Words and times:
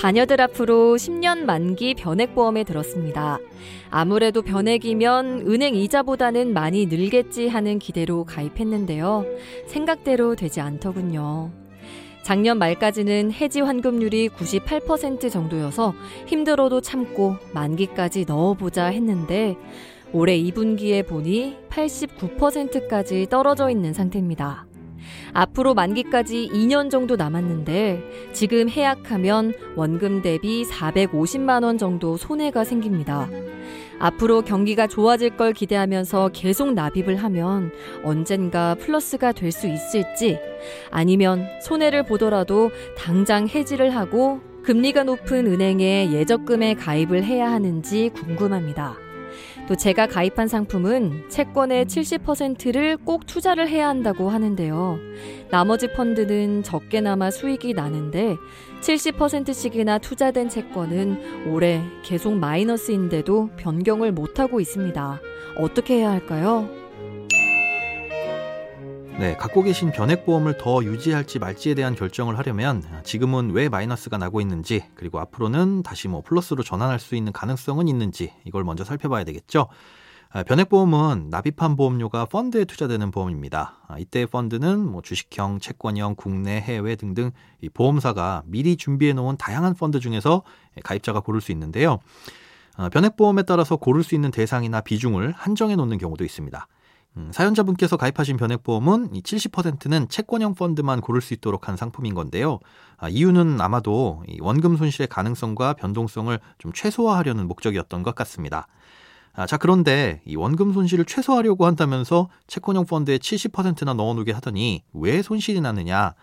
자녀들 0.00 0.40
앞으로 0.40 0.96
10년 0.96 1.40
만기 1.40 1.92
변액보험에 1.92 2.64
들었습니다. 2.64 3.38
아무래도 3.90 4.40
변액이면 4.40 5.44
은행 5.46 5.74
이자보다는 5.74 6.54
많이 6.54 6.86
늘겠지 6.86 7.48
하는 7.48 7.78
기대로 7.78 8.24
가입했는데요. 8.24 9.26
생각대로 9.66 10.36
되지 10.36 10.62
않더군요. 10.62 11.50
작년 12.22 12.56
말까지는 12.56 13.30
해지 13.30 13.60
환급률이 13.60 14.30
98% 14.30 15.30
정도여서 15.30 15.92
힘들어도 16.28 16.80
참고 16.80 17.36
만기까지 17.52 18.24
넣어보자 18.26 18.86
했는데 18.86 19.58
올해 20.14 20.38
2분기에 20.38 21.06
보니 21.06 21.58
89%까지 21.68 23.26
떨어져 23.28 23.68
있는 23.68 23.92
상태입니다. 23.92 24.69
앞으로 25.32 25.74
만기까지 25.74 26.50
2년 26.52 26.90
정도 26.90 27.16
남았는데 27.16 28.30
지금 28.32 28.68
해약하면 28.68 29.52
원금 29.76 30.22
대비 30.22 30.64
450만 30.64 31.64
원 31.64 31.78
정도 31.78 32.16
손해가 32.16 32.64
생깁니다. 32.64 33.28
앞으로 33.98 34.40
경기가 34.42 34.86
좋아질 34.86 35.36
걸 35.36 35.52
기대하면서 35.52 36.30
계속 36.32 36.72
납입을 36.72 37.16
하면 37.16 37.70
언젠가 38.02 38.74
플러스가 38.74 39.32
될 39.32 39.52
수 39.52 39.66
있을지 39.66 40.38
아니면 40.90 41.44
손해를 41.62 42.04
보더라도 42.04 42.70
당장 42.96 43.48
해지를 43.48 43.94
하고 43.94 44.40
금리가 44.62 45.04
높은 45.04 45.46
은행에 45.46 46.12
예적금에 46.12 46.74
가입을 46.74 47.24
해야 47.24 47.50
하는지 47.50 48.10
궁금합니다. 48.14 48.96
또 49.70 49.76
제가 49.76 50.08
가입한 50.08 50.48
상품은 50.48 51.28
채권의 51.28 51.84
70%를 51.84 52.96
꼭 52.96 53.24
투자를 53.24 53.68
해야 53.68 53.86
한다고 53.86 54.28
하는데요. 54.28 54.98
나머지 55.48 55.92
펀드는 55.92 56.64
적게나마 56.64 57.30
수익이 57.30 57.74
나는데 57.74 58.36
70%씩이나 58.80 59.98
투자된 59.98 60.48
채권은 60.48 61.52
올해 61.52 61.84
계속 62.02 62.32
마이너스인데도 62.32 63.50
변경을 63.58 64.10
못하고 64.10 64.58
있습니다. 64.58 65.20
어떻게 65.56 65.98
해야 65.98 66.10
할까요? 66.10 66.79
네, 69.20 69.36
갖고 69.36 69.62
계신 69.62 69.92
변액보험을 69.92 70.56
더 70.56 70.82
유지할지 70.82 71.40
말지에 71.40 71.74
대한 71.74 71.94
결정을 71.94 72.38
하려면 72.38 72.82
지금은 73.04 73.50
왜 73.50 73.68
마이너스가 73.68 74.16
나고 74.16 74.40
있는지 74.40 74.82
그리고 74.94 75.20
앞으로는 75.20 75.82
다시 75.82 76.08
뭐 76.08 76.22
플러스로 76.22 76.62
전환할 76.62 76.98
수 76.98 77.14
있는 77.14 77.30
가능성은 77.30 77.86
있는지 77.86 78.32
이걸 78.46 78.64
먼저 78.64 78.82
살펴봐야 78.82 79.24
되겠죠. 79.24 79.68
아, 80.30 80.42
변액보험은 80.42 81.28
납입한 81.28 81.76
보험료가 81.76 82.24
펀드에 82.24 82.64
투자되는 82.64 83.10
보험입니다. 83.10 83.82
아, 83.88 83.98
이때 83.98 84.24
펀드는 84.24 84.90
뭐 84.90 85.02
주식형, 85.02 85.58
채권형, 85.58 86.14
국내, 86.14 86.58
해외 86.58 86.96
등등 86.96 87.30
보험사가 87.74 88.44
미리 88.46 88.78
준비해 88.78 89.12
놓은 89.12 89.36
다양한 89.36 89.74
펀드 89.74 90.00
중에서 90.00 90.44
가입자가 90.82 91.20
고를 91.20 91.42
수 91.42 91.52
있는데요. 91.52 91.98
아, 92.74 92.88
변액보험에 92.88 93.42
따라서 93.42 93.76
고를 93.76 94.02
수 94.02 94.14
있는 94.14 94.30
대상이나 94.30 94.80
비중을 94.80 95.32
한정해 95.32 95.76
놓는 95.76 95.98
경우도 95.98 96.24
있습니다. 96.24 96.66
음, 97.16 97.30
사연자분께서 97.32 97.96
가입하신 97.96 98.36
변액보험은 98.36 99.10
70%는 99.10 100.08
채권형 100.08 100.54
펀드만 100.54 101.00
고를 101.00 101.20
수 101.20 101.34
있도록 101.34 101.68
한 101.68 101.76
상품인 101.76 102.14
건데요. 102.14 102.60
아, 102.96 103.08
이유는 103.08 103.60
아마도 103.60 104.22
원금 104.40 104.76
손실의 104.76 105.08
가능성과 105.08 105.74
변동성을 105.74 106.38
좀 106.58 106.72
최소화하려는 106.72 107.48
목적이었던 107.48 108.02
것 108.02 108.14
같습니다. 108.14 108.68
아, 109.32 109.46
자, 109.46 109.56
그런데 109.56 110.22
이 110.24 110.36
원금 110.36 110.72
손실을 110.72 111.04
최소화하려고 111.04 111.66
한다면서 111.66 112.28
채권형 112.46 112.86
펀드에 112.86 113.18
70%나 113.18 113.94
넣어놓게 113.94 114.32
하더니 114.32 114.82
왜 114.92 115.22
손실이 115.22 115.60
나느냐? 115.60 116.14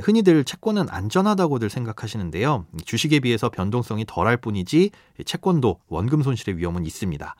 흔히들 0.00 0.44
채권은 0.44 0.88
안전하다고들 0.88 1.68
생각하시는데요. 1.68 2.66
주식에 2.86 3.20
비해서 3.20 3.50
변동성이 3.50 4.06
덜할 4.06 4.38
뿐이지 4.38 4.90
채권도 5.26 5.80
원금 5.88 6.22
손실의 6.22 6.56
위험은 6.56 6.86
있습니다. 6.86 7.36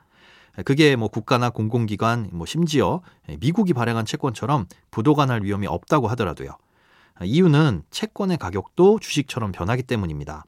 그게 0.65 0.95
뭐 0.95 1.07
국가나 1.07 1.49
공공기관, 1.49 2.29
뭐 2.31 2.45
심지어 2.45 3.01
미국이 3.39 3.73
발행한 3.73 4.05
채권처럼 4.05 4.67
부도가 4.91 5.25
날 5.25 5.43
위험이 5.43 5.67
없다고 5.67 6.07
하더라도요. 6.09 6.57
이유는 7.23 7.83
채권의 7.89 8.37
가격도 8.37 8.99
주식처럼 8.99 9.51
변하기 9.51 9.83
때문입니다. 9.83 10.45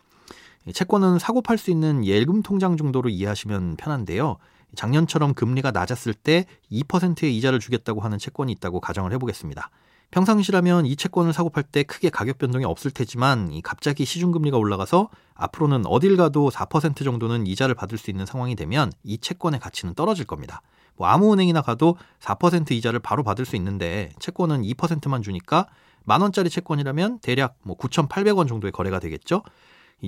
채권은 0.74 1.20
사고 1.20 1.42
팔 1.42 1.58
수 1.58 1.72
있는 1.72 2.06
예금 2.06 2.42
통장 2.42 2.78
정도로 2.78 3.10
이해하시면 3.10 3.78
편한데요. 3.78 4.38
작년처럼 4.76 5.34
금리가 5.34 5.72
낮았을 5.72 6.14
때 6.14 6.46
2%의 6.72 7.36
이자를 7.38 7.60
주겠다고 7.60 8.02
하는 8.02 8.18
채권이 8.18 8.52
있다고 8.54 8.80
가정을 8.80 9.14
해보겠습니다. 9.14 9.70
평상시라면 10.16 10.86
이 10.86 10.96
채권을 10.96 11.34
사고 11.34 11.50
팔 11.50 11.66
때 11.66 11.84
크게 11.84 12.10
가격 12.10 12.38
변동이 12.38 12.64
없을 12.64 12.90
테지만 12.90 13.52
갑자기 13.64 14.06
시중금리가 14.06 14.58
올라가서 14.58 15.10
앞으로는 15.34 15.86
어딜 15.88 16.16
가도 16.16 16.50
4% 16.52 17.04
정도는 17.04 17.46
이자를 17.48 17.76
받을 17.76 17.98
수 17.98 18.10
있는 18.12 18.26
상황이 18.26 18.56
되면 18.56 18.94
이 19.04 19.18
채권의 19.18 19.60
가치는 19.60 19.94
떨어질 19.94 20.26
겁니다. 20.26 20.62
뭐 20.96 21.08
아무 21.08 21.34
은행이나 21.34 21.62
가도 21.62 21.98
4% 22.22 22.72
이자를 22.72 23.00
바로 23.00 23.24
받을 23.24 23.44
수 23.44 23.58
있는데 23.58 24.14
채권은 24.20 24.62
2%만 24.62 25.22
주니까 25.22 25.68
만 26.06 26.22
원짜리 26.22 26.50
채권이라면 26.50 27.20
대략 27.20 27.58
뭐 27.64 27.76
9,800원 27.76 28.48
정도의 28.48 28.72
거래가 28.72 29.02
되겠죠. 29.02 29.44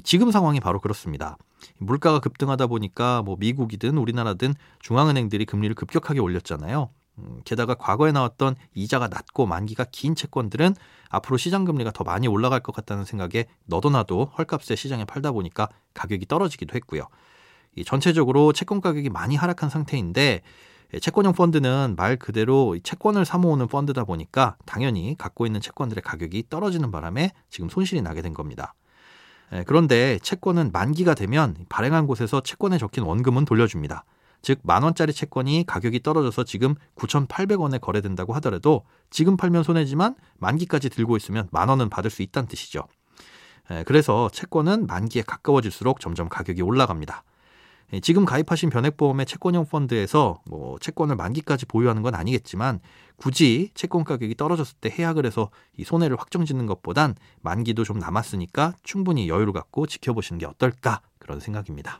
지금 0.05 0.31
상황이 0.31 0.61
바로 0.61 0.79
그렇습니다. 0.79 1.37
물가가 1.79 2.19
급등하다 2.19 2.67
보니까 2.67 3.23
뭐 3.23 3.35
미국이든 3.37 3.97
우리나라든 3.97 4.53
중앙은행들이 4.79 5.43
금리를 5.43 5.75
급격하게 5.75 6.21
올렸잖아요. 6.21 6.91
음, 7.19 7.41
게다가 7.45 7.73
과거에 7.75 8.11
나왔던 8.11 8.55
이자가 8.73 9.07
낮고 9.07 9.45
만기가 9.45 9.85
긴 9.91 10.15
채권들은 10.15 10.75
앞으로 11.09 11.37
시장 11.37 11.65
금리가 11.65 11.91
더 11.91 12.03
많이 12.03 12.27
올라갈 12.27 12.59
것 12.59 12.75
같다는 12.75 13.05
생각에 13.05 13.45
너도 13.65 13.89
나도 13.89 14.31
헐값에 14.37 14.75
시장에 14.75 15.05
팔다 15.05 15.31
보니까 15.31 15.69
가격이 15.93 16.27
떨어지기도 16.27 16.75
했고요. 16.75 17.07
이 17.75 17.83
전체적으로 17.83 18.53
채권 18.53 18.81
가격이 18.81 19.09
많이 19.09 19.35
하락한 19.35 19.69
상태인데 19.69 20.41
채권형 21.01 21.33
펀드는 21.33 21.95
말 21.97 22.15
그대로 22.17 22.77
채권을 22.81 23.25
사모으는 23.25 23.67
펀드다 23.67 24.05
보니까 24.05 24.55
당연히 24.65 25.15
갖고 25.17 25.45
있는 25.45 25.59
채권들의 25.59 26.01
가격이 26.01 26.45
떨어지는 26.49 26.91
바람에 26.91 27.31
지금 27.49 27.69
손실이 27.69 28.01
나게 28.01 28.21
된 28.21 28.33
겁니다. 28.33 28.73
그런데 29.65 30.19
채권은 30.19 30.71
만기가 30.71 31.13
되면 31.13 31.55
발행한 31.69 32.07
곳에서 32.07 32.41
채권에 32.41 32.77
적힌 32.77 33.03
원금은 33.03 33.45
돌려줍니다. 33.45 34.05
즉, 34.47 34.59
만 34.63 34.81
원짜리 34.83 35.11
채권이 35.11 35.65
가격이 35.67 36.03
떨어져서 36.03 36.45
지금 36.45 36.75
9,800원에 36.95 37.81
거래된다고 37.81 38.31
하더라도 38.35 38.85
지금 39.09 39.35
팔면 39.35 39.63
손해지만 39.63 40.15
만기까지 40.37 40.87
들고 40.87 41.17
있으면 41.17 41.49
만 41.51 41.67
원은 41.67 41.89
받을 41.89 42.09
수 42.09 42.21
있다는 42.21 42.47
뜻이죠. 42.47 42.87
그래서 43.85 44.29
채권은 44.29 44.87
만기에 44.87 45.23
가까워질수록 45.23 45.99
점점 45.99 46.29
가격이 46.29 46.61
올라갑니다. 46.61 47.25
지금 48.01 48.23
가입하신 48.23 48.69
변액보험의 48.69 49.25
채권형 49.25 49.65
펀드에서 49.65 50.39
뭐 50.45 50.79
채권을 50.79 51.17
만기까지 51.17 51.65
보유하는 51.65 52.01
건 52.01 52.15
아니겠지만 52.15 52.79
굳이 53.17 53.71
채권 53.73 54.05
가격이 54.05 54.35
떨어졌을 54.35 54.77
때 54.79 54.89
해약을 54.89 55.25
해서 55.25 55.49
이 55.75 55.83
손해를 55.83 56.15
확정짓는 56.17 56.67
것보단 56.67 57.15
만기도 57.41 57.83
좀 57.83 57.99
남았으니까 57.99 58.75
충분히 58.81 59.27
여유를 59.27 59.51
갖고 59.51 59.87
지켜보시는 59.87 60.39
게 60.39 60.45
어떨까 60.45 61.01
그런 61.19 61.41
생각입니다. 61.41 61.99